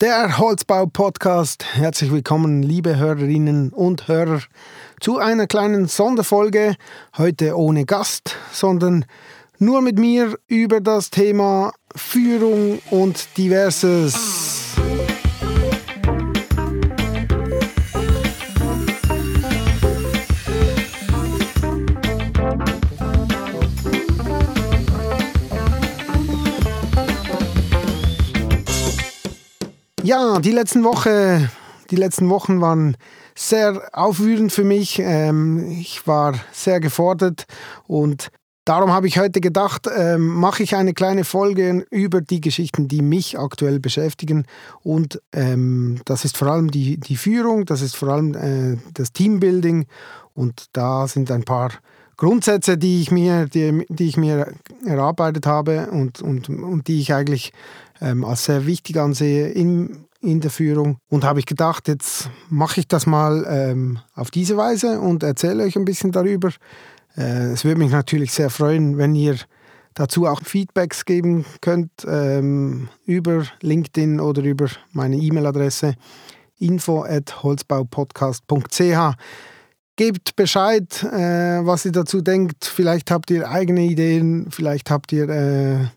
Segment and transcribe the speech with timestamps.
[0.00, 1.74] Der Holzbau-Podcast.
[1.74, 4.40] Herzlich willkommen, liebe Hörerinnen und Hörer,
[4.98, 6.76] zu einer kleinen Sonderfolge.
[7.18, 9.04] Heute ohne Gast, sondern
[9.58, 14.59] nur mit mir über das Thema Führung und diverses.
[30.02, 31.50] Ja, die letzten Woche,
[31.90, 32.96] die letzten Wochen waren
[33.34, 34.98] sehr aufwühlend für mich.
[34.98, 37.44] Ähm, ich war sehr gefordert
[37.86, 38.28] und
[38.64, 43.02] darum habe ich heute gedacht, ähm, mache ich eine kleine Folge über die Geschichten, die
[43.02, 44.46] mich aktuell beschäftigen.
[44.82, 49.12] Und ähm, das ist vor allem die, die Führung, das ist vor allem äh, das
[49.12, 49.86] Teambuilding
[50.32, 51.72] und da sind ein paar
[52.20, 54.52] Grundsätze, die ich mir, die, die ich mir
[54.84, 57.54] erarbeitet habe und, und, und die ich eigentlich
[58.02, 60.98] ähm, als sehr wichtig ansehe in, in der Führung.
[61.08, 65.64] Und habe ich gedacht, jetzt mache ich das mal ähm, auf diese Weise und erzähle
[65.64, 66.50] euch ein bisschen darüber.
[67.16, 69.36] Äh, es würde mich natürlich sehr freuen, wenn ihr
[69.94, 75.94] dazu auch Feedbacks geben könnt ähm, über LinkedIn oder über meine E-Mail-Adresse
[76.58, 79.16] info@holzbaupodcast.ch.
[80.00, 82.64] Gebt Bescheid, äh, was ihr dazu denkt.
[82.64, 85.88] Vielleicht habt ihr eigene Ideen, vielleicht habt ihr äh,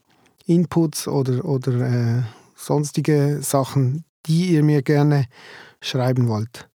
[0.46, 5.28] Inputs oder, oder äh, sonstige Sachen, die ihr mir gerne
[5.80, 6.68] schreiben wollt.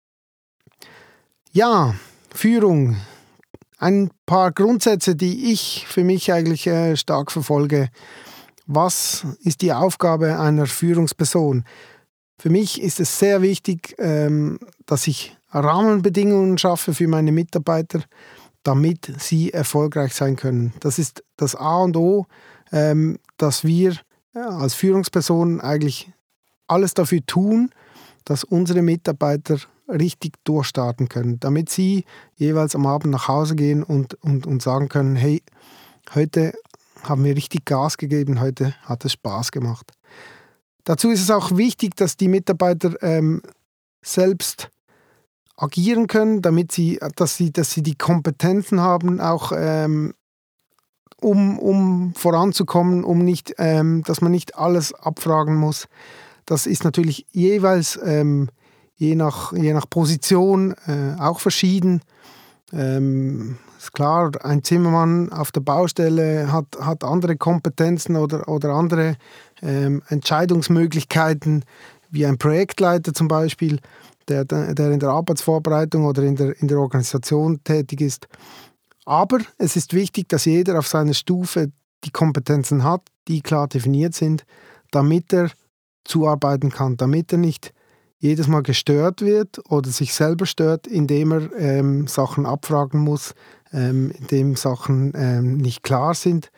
[1.50, 1.96] Ja,
[2.32, 2.96] Führung.
[3.78, 7.88] Ein paar Grundsätze, die ich für mich eigentlich äh, stark verfolge.
[8.66, 11.64] Was ist die Aufgabe einer Führungsperson?
[12.38, 18.02] Für mich ist es sehr wichtig, ähm, dass ich Rahmenbedingungen schaffe für meine Mitarbeiter,
[18.62, 20.72] damit sie erfolgreich sein können.
[20.80, 22.26] Das ist das A und O
[22.72, 23.96] ähm, dass wir
[24.34, 26.12] als Führungspersonen eigentlich
[26.66, 27.70] alles dafür tun,
[28.24, 29.58] dass unsere Mitarbeiter
[29.88, 34.88] richtig durchstarten können, damit sie jeweils am Abend nach Hause gehen und, und, und sagen
[34.88, 35.42] können, hey,
[36.14, 36.52] heute
[37.04, 39.92] haben wir richtig Gas gegeben, heute hat es Spaß gemacht.
[40.84, 43.42] Dazu ist es auch wichtig, dass die Mitarbeiter ähm,
[44.02, 44.70] selbst
[45.56, 50.14] agieren können, damit sie, dass sie, dass sie die Kompetenzen haben, auch ähm,
[51.20, 55.88] um, um voranzukommen, um nicht, ähm, dass man nicht alles abfragen muss.
[56.44, 58.48] Das ist natürlich jeweils ähm,
[58.96, 62.02] je, nach, je nach Position äh, auch verschieden.
[62.72, 69.16] Ähm, ist klar, ein Zimmermann auf der Baustelle hat, hat andere Kompetenzen oder, oder andere
[69.62, 71.64] ähm, Entscheidungsmöglichkeiten,
[72.10, 73.80] wie ein Projektleiter zum Beispiel,
[74.28, 78.28] der, der in der Arbeitsvorbereitung oder in der, in der Organisation tätig ist.
[79.04, 81.70] Aber es ist wichtig, dass jeder auf seiner Stufe
[82.04, 84.44] die Kompetenzen hat, die klar definiert sind,
[84.90, 85.50] damit er
[86.04, 87.72] zuarbeiten kann, damit er nicht
[88.18, 93.34] jedes Mal gestört wird oder sich selber stört, indem er ähm, Sachen abfragen muss,
[93.72, 96.50] ähm, indem Sachen ähm, nicht klar sind.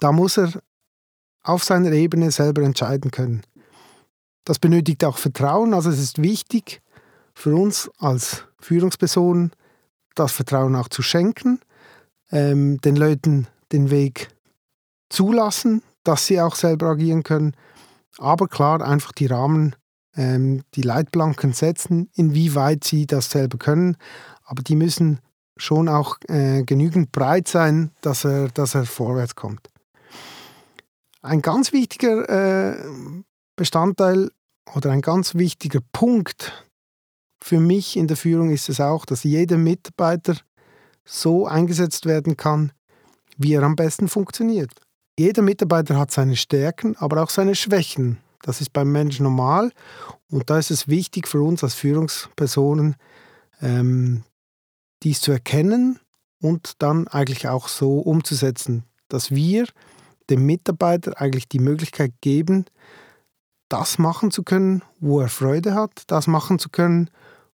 [0.00, 0.52] Da muss er
[1.44, 3.42] auf seiner Ebene selber entscheiden können.
[4.44, 6.82] Das benötigt auch Vertrauen, also es ist wichtig
[7.34, 9.52] für uns als Führungspersonen,
[10.14, 11.60] das Vertrauen auch zu schenken,
[12.30, 14.28] ähm, den Leuten den Weg
[15.08, 17.54] zulassen, dass sie auch selber agieren können,
[18.18, 19.76] aber klar einfach die Rahmen,
[20.16, 23.96] ähm, die Leitplanken setzen, inwieweit sie das selber können,
[24.44, 25.20] aber die müssen
[25.56, 29.68] schon auch äh, genügend breit sein, dass er, dass er vorwärts kommt.
[31.22, 32.76] Ein ganz wichtiger äh,
[33.56, 34.30] Bestandteil
[34.74, 36.66] oder ein ganz wichtiger Punkt
[37.42, 40.36] für mich in der Führung ist es auch, dass jeder Mitarbeiter
[41.04, 42.72] so eingesetzt werden kann,
[43.36, 44.70] wie er am besten funktioniert.
[45.18, 48.18] Jeder Mitarbeiter hat seine Stärken, aber auch seine Schwächen.
[48.42, 49.72] Das ist beim Menschen normal
[50.30, 52.96] und da ist es wichtig für uns als Führungspersonen,
[53.60, 54.22] ähm,
[55.02, 55.98] dies zu erkennen
[56.40, 59.66] und dann eigentlich auch so umzusetzen, dass wir
[60.30, 62.66] dem Mitarbeiter eigentlich die Möglichkeit geben,
[63.72, 67.08] das machen zu können, wo er Freude hat, das machen zu können,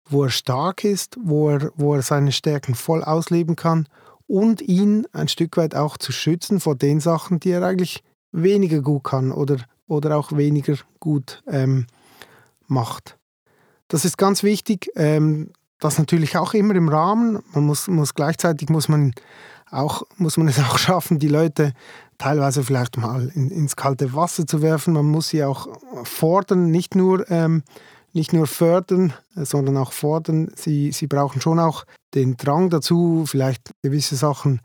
[0.08, 3.88] wo er stark ist, wo er, wo er seine Stärken voll ausleben kann
[4.28, 8.02] und ihn ein Stück weit auch zu schützen vor den Sachen, die er eigentlich
[8.32, 9.58] weniger gut kann oder,
[9.88, 11.86] oder auch weniger gut ähm,
[12.68, 13.18] macht.
[13.90, 14.90] Das ist ganz wichtig.
[14.96, 15.52] Ähm,
[15.86, 17.40] das natürlich auch immer im Rahmen.
[17.54, 19.14] Man muss, muss gleichzeitig muss man
[19.72, 21.74] auch muss man es auch schaffen, die Leute
[22.18, 24.94] teilweise vielleicht mal in, ins kalte Wasser zu werfen.
[24.94, 25.68] Man muss sie auch
[26.04, 27.64] fordern, nicht nur ähm,
[28.14, 30.50] nicht nur fördern, sondern auch fordern.
[30.56, 34.62] Sie, sie brauchen schon auch den Drang dazu, vielleicht gewisse Sachen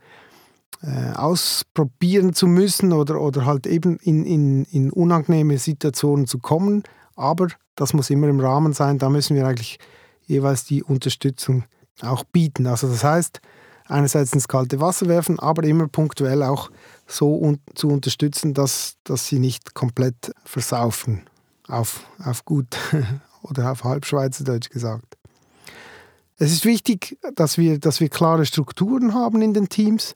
[0.81, 6.83] äh, ausprobieren zu müssen oder, oder halt eben in, in, in unangenehme Situationen zu kommen.
[7.17, 8.97] Aber das muss immer im Rahmen sein.
[8.97, 9.79] Da müssen wir eigentlich
[10.25, 11.63] jeweils die Unterstützung
[12.01, 12.67] auch bieten.
[12.67, 13.41] Also das heißt,
[13.87, 16.71] einerseits ins kalte Wasser werfen, aber immer punktuell auch
[17.07, 21.23] so un zu unterstützen, dass, dass sie nicht komplett versaufen.
[21.67, 22.77] Auf, auf gut
[23.43, 25.17] oder auf Halbschweizerdeutsch gesagt.
[26.37, 30.15] Es ist wichtig, dass wir, dass wir klare Strukturen haben in den Teams,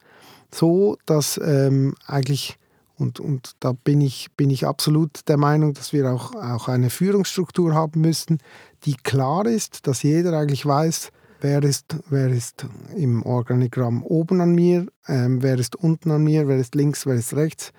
[0.51, 2.57] so dass ähm, eigentlich,
[2.97, 6.89] und, und da bin ich, bin ich absolut der Meinung, dass wir auch, auch eine
[6.89, 8.39] Führungsstruktur haben müssen,
[8.85, 11.11] die klar ist, dass jeder eigentlich weiß,
[11.41, 12.65] wer ist, wer ist
[12.95, 17.15] im Organigramm oben an mir, ähm, wer ist unten an mir, wer ist links, wer
[17.15, 17.71] ist rechts,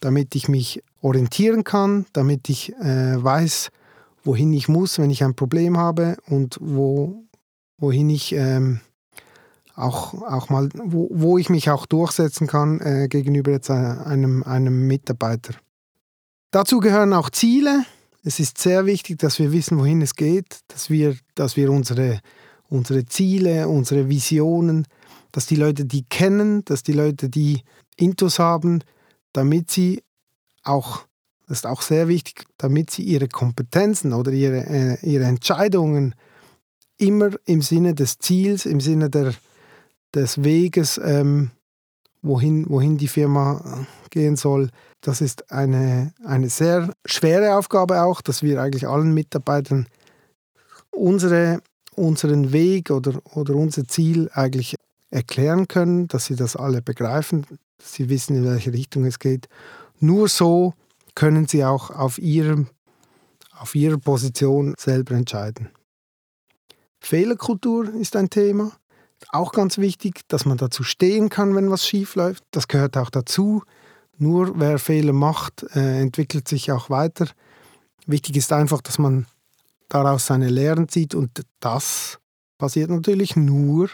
[0.00, 3.70] damit ich mich orientieren kann, damit ich äh, weiß,
[4.24, 7.24] wohin ich muss, wenn ich ein Problem habe und wo,
[7.78, 8.80] wohin ich ähm,
[9.82, 14.42] auch, auch mal, wo, wo ich mich auch durchsetzen kann äh, gegenüber jetzt äh, einem,
[14.44, 15.54] einem Mitarbeiter.
[16.50, 17.84] Dazu gehören auch Ziele.
[18.24, 22.20] Es ist sehr wichtig, dass wir wissen, wohin es geht, dass wir, dass wir unsere,
[22.68, 24.86] unsere Ziele, unsere Visionen,
[25.32, 27.62] dass die Leute die kennen, dass die Leute die
[27.96, 28.84] Intus haben,
[29.32, 30.02] damit sie
[30.62, 31.06] auch,
[31.48, 36.14] das ist auch sehr wichtig, damit sie ihre Kompetenzen oder ihre, äh, ihre Entscheidungen
[36.98, 39.34] immer im Sinne des Ziels, im Sinne der,
[40.14, 41.50] des Weges, ähm,
[42.22, 44.70] wohin, wohin die Firma gehen soll.
[45.00, 49.86] Das ist eine, eine sehr schwere Aufgabe auch, dass wir eigentlich allen Mitarbeitern
[50.90, 51.60] unsere,
[51.94, 54.76] unseren Weg oder, oder unser Ziel eigentlich
[55.10, 57.46] erklären können, dass sie das alle begreifen,
[57.78, 59.48] dass sie wissen, in welche Richtung es geht.
[59.98, 60.74] Nur so
[61.14, 62.68] können sie auch auf, ihrem,
[63.58, 65.68] auf ihrer Position selber entscheiden.
[67.00, 68.72] Fehlerkultur ist ein Thema.
[69.30, 72.44] Auch ganz wichtig, dass man dazu stehen kann, wenn was schief läuft.
[72.50, 73.62] Das gehört auch dazu.
[74.18, 77.26] Nur wer Fehler macht, äh, entwickelt sich auch weiter.
[78.06, 79.26] Wichtig ist einfach, dass man
[79.88, 82.18] daraus seine Lehren zieht und das
[82.58, 83.90] passiert natürlich nur,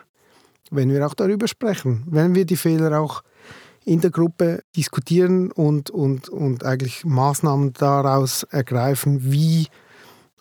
[0.70, 3.22] wenn wir auch darüber sprechen, wenn wir die Fehler auch
[3.84, 9.68] in der Gruppe diskutieren und, und, und eigentlich Maßnahmen daraus ergreifen, wie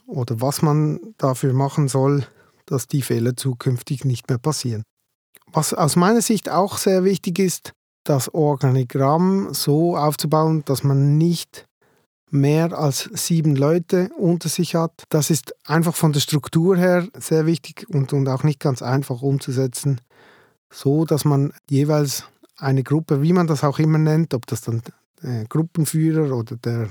[0.06, 2.28] oder was man dafür machen soll,
[2.68, 4.84] dass die Fehler zukünftig nicht mehr passieren.
[5.52, 7.74] Was aus meiner Sicht auch sehr wichtig ist,
[8.04, 11.66] das Organigramm so aufzubauen, dass man nicht
[12.30, 15.04] mehr als sieben Leute unter sich hat.
[15.10, 19.22] Das ist einfach von der Struktur her sehr wichtig und, und auch nicht ganz einfach
[19.22, 20.02] umzusetzen,
[20.70, 22.26] so dass man jeweils
[22.58, 24.82] eine Gruppe, wie man das auch immer nennt, ob das dann
[25.22, 26.90] äh, Gruppenführer oder der,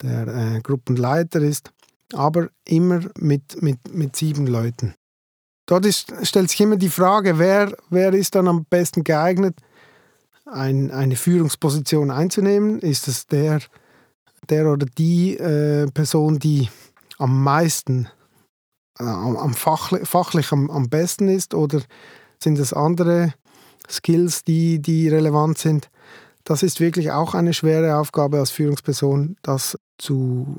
[0.00, 1.70] der äh, Gruppenleiter ist,
[2.14, 4.94] aber immer mit, mit, mit sieben Leuten.
[5.66, 9.56] Dort ist, stellt sich immer die Frage, wer, wer ist dann am besten geeignet,
[10.44, 12.80] ein, eine Führungsposition einzunehmen?
[12.80, 13.60] Ist es der,
[14.50, 16.68] der oder die äh, Person, die
[17.18, 18.08] am meisten,
[18.98, 21.54] äh, am fachlich, fachlich am, am besten ist?
[21.54, 21.80] Oder
[22.42, 23.32] sind es andere
[23.88, 25.90] Skills, die, die relevant sind?
[26.44, 30.56] Das ist wirklich auch eine schwere Aufgabe als Führungsperson, das zu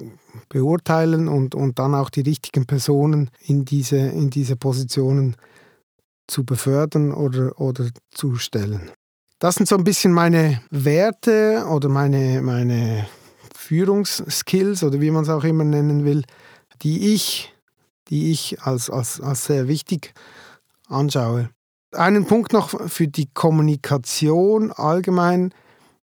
[0.50, 5.36] beurteilen und, und dann auch die richtigen Personen in diese, in diese Positionen
[6.28, 8.92] zu befördern oder, oder zu stellen.
[9.40, 13.08] Das sind so ein bisschen meine Werte oder meine, meine
[13.54, 16.24] Führungsskills oder wie man es auch immer nennen will,
[16.82, 17.54] die ich,
[18.08, 20.13] die ich als, als, als sehr wichtig
[20.88, 21.50] anschaue.
[21.92, 25.54] Einen Punkt noch für die Kommunikation allgemein,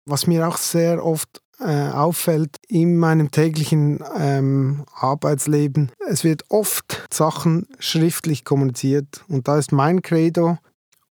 [0.04, 5.92] was mir auch sehr oft äh, auffällt in meinem täglichen ähm, Arbeitsleben.
[6.08, 10.58] Es wird oft Sachen schriftlich kommuniziert und da ist mein Credo,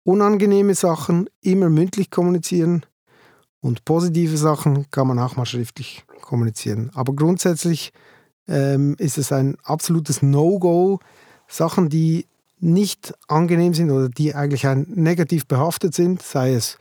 [0.05, 2.85] unangenehme Sachen immer mündlich kommunizieren
[3.61, 6.91] und positive Sachen kann man auch mal schriftlich kommunizieren.
[6.95, 7.93] Aber grundsätzlich
[8.49, 10.99] ähm, ist es ein absolutes No-Go,
[11.47, 12.27] Sachen, die
[12.59, 16.79] nicht angenehm sind oder die eigentlich negativ behaftet sind, sei es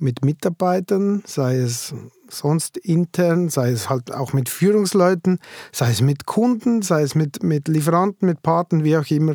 [0.00, 1.94] mit Mitarbeitern, sei es
[2.28, 5.38] sonst intern, sei es halt auch mit Führungsleuten,
[5.72, 9.34] sei es mit Kunden, sei es mit, mit Lieferanten, mit Paten, wie auch immer.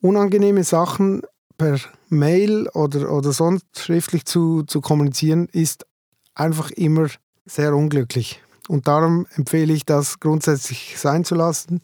[0.00, 1.22] Unangenehme Sachen
[1.56, 5.86] per Mail oder, oder sonst schriftlich zu, zu kommunizieren, ist
[6.34, 7.08] einfach immer
[7.46, 8.40] sehr unglücklich.
[8.68, 11.80] Und darum empfehle ich das grundsätzlich sein zu lassen.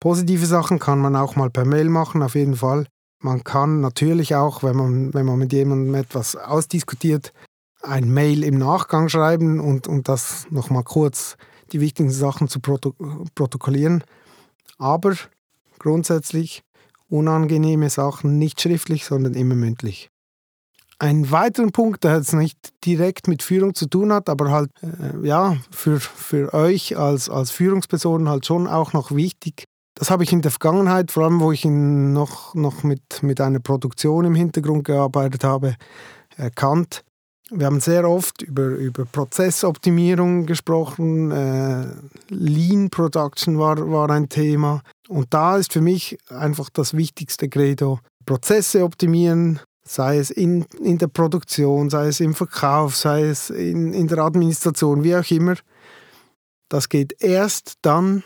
[0.00, 2.86] Positive Sachen kann man auch mal per Mail machen, auf jeden Fall.
[3.22, 7.32] Man kann natürlich auch, wenn man, wenn man mit jemandem etwas ausdiskutiert,
[7.80, 11.36] ein Mail im Nachgang schreiben und, und das nochmal kurz
[11.72, 12.94] die wichtigen Sachen zu proto
[13.34, 14.04] protokollieren.
[14.78, 15.14] Aber
[15.78, 16.62] grundsätzlich
[17.08, 20.10] unangenehme Sachen nicht schriftlich, sondern immer mündlich.
[20.98, 25.26] einen weiteren Punkt, der jetzt nicht direkt mit Führung zu tun hat, aber halt äh,
[25.26, 29.64] ja für, für euch als, als Führungspersonen halt schon auch noch wichtig.
[29.94, 33.60] Das habe ich in der Vergangenheit, vor allem wo ich noch, noch mit, mit einer
[33.60, 35.76] Produktion im Hintergrund gearbeitet habe,
[36.36, 37.04] erkannt.
[37.50, 41.86] Wir haben sehr oft über, über Prozessoptimierung gesprochen, äh,
[42.28, 44.80] Lean Production war, war ein Thema.
[45.08, 50.96] Und da ist für mich einfach das wichtigste Credo, Prozesse optimieren, sei es in, in
[50.96, 55.56] der Produktion, sei es im Verkauf, sei es in, in der Administration, wie auch immer.
[56.70, 58.24] Das geht erst dann,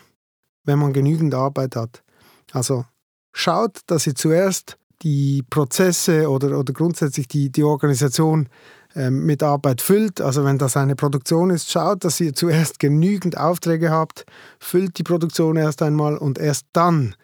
[0.67, 2.03] wenn man genügend Arbeit hat.
[2.51, 2.85] Also
[3.33, 8.49] schaut, dass ihr zuerst die Prozesse oder, oder grundsätzlich die, die Organisation
[8.95, 10.21] ähm, mit Arbeit füllt.
[10.21, 14.25] Also wenn das eine Produktion ist, schaut, dass ihr zuerst genügend Aufträge habt,
[14.59, 17.15] füllt die Produktion erst einmal und erst dann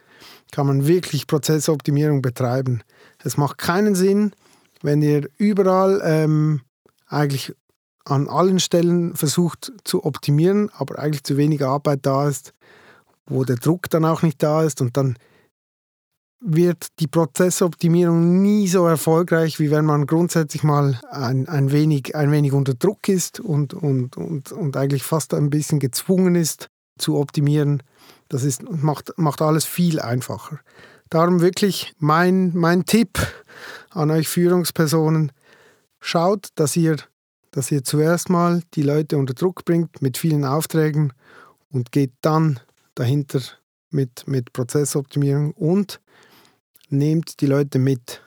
[0.52, 2.84] kann man wirklich Prozessoptimierung betreiben.
[3.24, 4.34] Es macht keinen Sinn,
[4.84, 6.62] wenn ihr überall ähm,
[7.08, 7.54] eigentlich
[8.06, 12.54] an allen Stellen versucht zu optimieren, aber eigentlich zu wenig Arbeit da ist,
[13.25, 15.18] wo der Druck dann auch nicht da ist und dann
[16.46, 22.32] wird die Prozessoptimierung nie so erfolgreich, wie wenn man grundsätzlich mal ein, ein, wenig, ein
[22.32, 27.18] wenig unter Druck ist und, und, und, und eigentlich fast ein bisschen gezwungen ist zu
[27.18, 27.82] optimieren.
[28.27, 30.60] Das ist, macht, macht alles viel einfacher.
[31.10, 33.20] Darum wirklich mein, mein Tipp
[33.92, 35.32] an euch Führungspersonen,
[36.01, 36.98] schaut, dass ihr,
[37.51, 41.13] dass ihr zuerst mal die Leute unter Druck bringt mit vielen Aufträgen
[41.72, 42.60] und geht dann
[42.96, 43.42] dahinter
[43.90, 46.00] mit, mit Prozessoptimierung und
[46.90, 48.22] nehmt die Leute mit.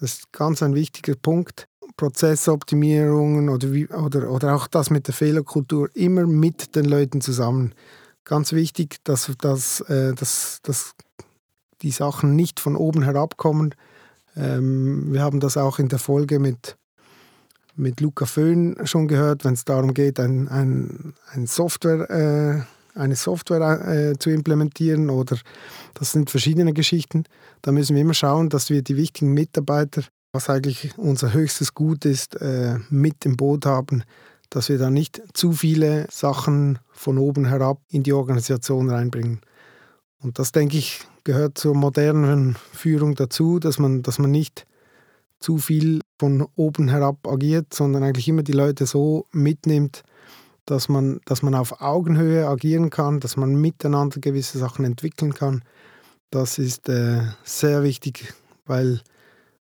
[0.00, 1.68] Das ist ganz ein wichtiger Punkt.
[1.96, 7.74] Prozessoptimierungen oder, wie, oder, oder auch das mit der Fehlerkultur immer mit den Leuten zusammen.
[8.24, 10.94] Ganz wichtig, dass, dass, äh, dass, dass
[11.82, 13.74] die Sachen nicht von oben herabkommen.
[14.36, 16.76] Ähm, wir haben das auch in der Folge mit,
[17.74, 23.16] mit Luca Föhn schon gehört, wenn es darum geht, ein, ein, ein Software, äh, eine
[23.16, 25.38] Software äh, zu implementieren oder
[25.94, 27.24] das sind verschiedene Geschichten.
[27.62, 30.02] Da müssen wir immer schauen, dass wir die wichtigen Mitarbeiter,
[30.32, 34.04] was eigentlich unser höchstes Gut ist, äh, mit im Boot haben,
[34.50, 39.40] dass wir da nicht zu viele Sachen von oben herab in die Organisation reinbringen.
[40.20, 44.66] Und das, denke ich, gehört zur modernen Führung dazu, dass man, dass man nicht
[45.38, 50.02] zu viel von oben herab agiert, sondern eigentlich immer die Leute so mitnimmt,
[50.70, 55.62] dass man, dass man auf Augenhöhe agieren kann, dass man miteinander gewisse Sachen entwickeln kann.
[56.30, 58.34] Das ist äh, sehr wichtig,
[58.66, 59.00] weil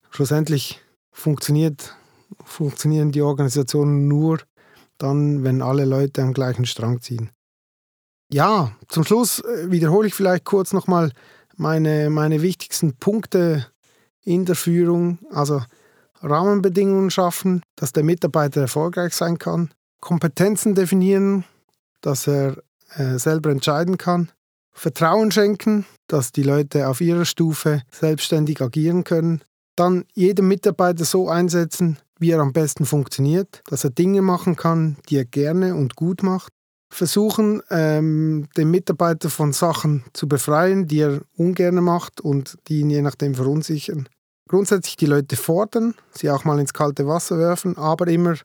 [0.10, 0.82] schlussendlich
[1.12, 1.96] funktioniert,
[2.44, 4.40] funktionieren die Organisationen nur
[4.98, 7.30] dann, wenn alle Leute am gleichen Strang ziehen.
[8.32, 11.12] Ja, zum Schluss äh, wiederhole ich vielleicht kurz nochmal
[11.56, 13.68] meine, meine wichtigsten Punkte
[14.24, 15.20] in der Führung.
[15.30, 15.62] Also
[16.22, 19.70] Rahmenbedingungen schaffen, dass der Mitarbeiter erfolgreich sein kann,
[20.06, 21.46] Kompetenzen definieren,
[22.02, 22.58] dass er
[22.94, 24.32] äh, selber entscheiden kann,
[24.72, 29.42] Vertrauen schenken, dass die Leute auf ihrer Stufe selbstständig agieren können.
[29.76, 34.98] Dann jedem Mitarbeiter so einsetzen, wie er am besten funktioniert, dass er Dinge machen kann,
[35.10, 36.54] die er gerne und gut macht.
[36.94, 42.92] Versuchen, ähm, den Mitarbeiter von Sachen zu befreien, die er ungern macht und die ihn
[42.92, 44.08] je nachdem verunsichern.
[44.48, 48.36] Grundsätzlich die Leute fordern, sie auch mal ins kalte Wasser werfen, aber immer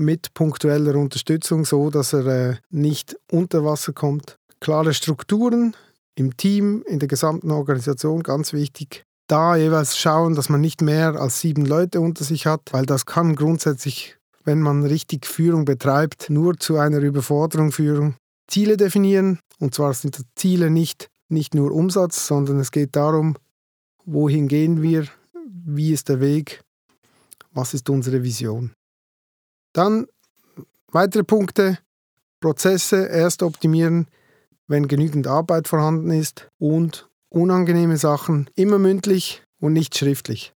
[0.00, 5.74] mit punktueller Unterstützung, so dass er äh, nicht unter Wasser kommt klare Strukturen
[6.14, 9.04] im Team, in der gesamten Organisation, ganz wichtig.
[9.26, 13.06] Da jeweils schauen, dass man nicht mehr als sieben Leute unter sich hat, weil das
[13.06, 18.16] kann grundsätzlich, wenn man richtig Führung betreibt, nur zu einer Überforderung führen.
[18.48, 23.36] Ziele definieren, und zwar sind Ziele nicht, nicht nur Umsatz, sondern es geht darum,
[24.04, 25.06] wohin gehen wir,
[25.64, 26.62] wie ist der Weg,
[27.52, 28.72] was ist unsere Vision.
[29.72, 30.06] Dann
[30.92, 31.78] weitere Punkte,
[32.40, 34.06] Prozesse erst optimieren,
[34.66, 40.52] wenn genügend Arbeit vorhanden ist und unangenehme Sachen immer mündlich und nicht schriftlich.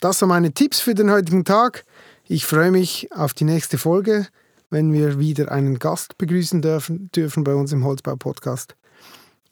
[0.00, 1.84] Das sind meine Tipps für den heutigen Tag.
[2.26, 4.26] Ich freue mich auf die nächste Folge,
[4.70, 8.74] wenn wir wieder einen Gast begrüßen dürfen, dürfen bei uns im Holzbau-Podcast.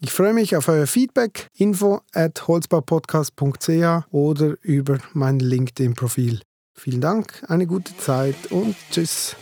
[0.00, 6.40] Ich freue mich auf euer Feedback, info at holzbaupodcast.ch oder über mein LinkedIn-Profil.
[6.82, 9.36] Vielen Dank, eine gute Zeit und tschüss.